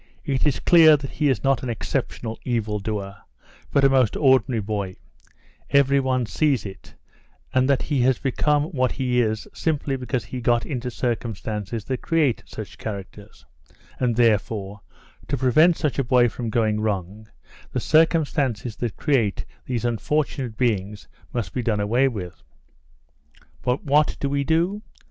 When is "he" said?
1.11-1.29, 7.83-8.01, 8.93-9.21, 10.25-10.41